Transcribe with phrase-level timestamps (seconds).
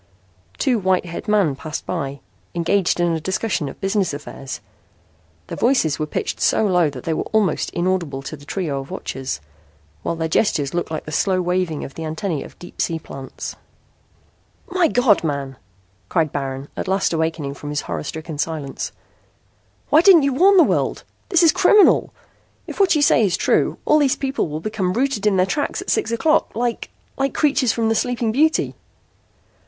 [0.57, 2.21] Two white haired men passed by,
[2.55, 4.59] engaged in a discussion of business affairs.
[5.45, 8.89] Their voices were pitched so low that they were almost inaudible to the trio of
[8.89, 9.41] watchers,
[10.01, 13.55] while their gestures looked like the slow waving of the antennae of deep sea plants.
[14.71, 15.55] "My God, man!"
[16.09, 18.91] cried Baron, at last awakening from his horror stricken silence.
[19.89, 21.03] "Why didn't you warn the world?
[21.29, 22.11] This is criminal.
[22.65, 25.79] If what you say is true, all these people will become rooted in their tracks
[25.79, 28.73] at six o'clock like like characters from 'The Sleeping Beauty.'"